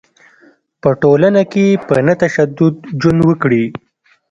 په 0.81 0.89
ټولنه 1.01 1.41
کې 1.51 1.65
په 1.87 1.95
نه 2.07 2.13
تشدد 2.21 2.75
ژوند 3.01 3.19
وکړي. 3.25 3.65